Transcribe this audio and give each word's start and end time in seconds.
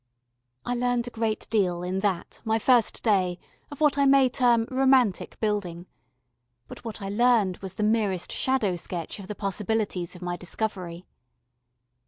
I 0.65 0.73
learned 0.73 1.05
a 1.05 1.11
great 1.11 1.47
deal 1.51 1.83
in 1.83 1.99
that 1.99 2.41
my 2.43 2.57
first 2.57 3.03
day 3.03 3.37
of 3.69 3.79
what 3.81 3.99
I 3.99 4.07
may 4.07 4.29
term 4.29 4.65
romantic 4.71 5.39
building, 5.39 5.85
but 6.67 6.83
what 6.83 7.03
I 7.03 7.09
learned 7.09 7.57
was 7.57 7.75
the 7.75 7.83
merest 7.83 8.31
shadow 8.31 8.75
sketch 8.77 9.19
of 9.19 9.27
the 9.27 9.35
possibilities 9.35 10.15
of 10.15 10.23
my 10.23 10.35
discovery. 10.37 11.05